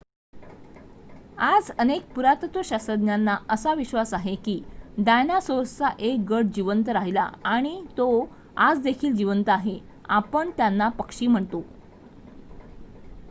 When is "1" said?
6.01-6.23